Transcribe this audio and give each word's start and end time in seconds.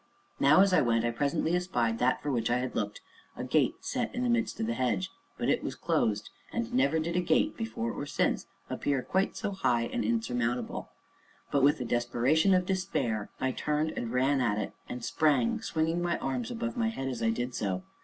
Now, 0.39 0.61
as 0.61 0.73
I 0.73 0.81
went, 0.81 1.05
I 1.05 1.11
presently 1.11 1.55
espied 1.55 1.99
that 1.99 2.23
for 2.23 2.31
which 2.31 2.49
I 2.49 2.57
had 2.57 2.73
looked 2.73 3.01
a 3.37 3.43
gate 3.43 3.75
set 3.85 4.15
in 4.15 4.23
the 4.23 4.31
midst 4.31 4.59
of 4.59 4.65
the 4.65 4.73
hedge, 4.73 5.11
but 5.37 5.47
it 5.47 5.61
was 5.63 5.75
closed, 5.75 6.31
and 6.51 6.73
never 6.73 6.97
did 6.97 7.15
a 7.15 7.21
gate, 7.21 7.55
before 7.55 7.91
or 7.91 8.07
since, 8.07 8.47
appear 8.67 9.03
quite 9.03 9.37
so 9.37 9.51
high 9.51 9.83
and 9.83 10.03
insurmountable; 10.03 10.89
but, 11.51 11.61
with 11.61 11.77
the 11.77 11.85
desperation 11.85 12.55
of 12.55 12.65
despair, 12.65 13.29
I 13.39 13.51
turned, 13.51 13.93
ran 14.11 14.41
at 14.41 14.57
it, 14.57 14.73
and 14.89 15.05
sprang, 15.05 15.61
swinging 15.61 16.01
my 16.01 16.17
arms 16.17 16.49
above 16.49 16.75
my 16.75 16.87
head 16.87 17.07
as 17.07 17.21
I 17.21 17.29
did 17.29 17.53
so. 17.53 17.83